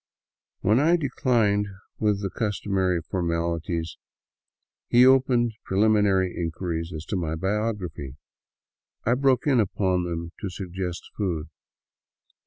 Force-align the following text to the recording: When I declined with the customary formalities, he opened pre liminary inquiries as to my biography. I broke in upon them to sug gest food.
When 0.61 0.79
I 0.79 0.95
declined 0.95 1.67
with 1.99 2.23
the 2.23 2.31
customary 2.31 3.01
formalities, 3.03 3.97
he 4.87 5.05
opened 5.05 5.53
pre 5.63 5.77
liminary 5.77 6.35
inquiries 6.35 6.91
as 6.91 7.05
to 7.05 7.15
my 7.15 7.35
biography. 7.35 8.15
I 9.05 9.13
broke 9.13 9.45
in 9.45 9.59
upon 9.59 10.05
them 10.05 10.31
to 10.39 10.49
sug 10.49 10.71
gest 10.73 11.03
food. 11.15 11.49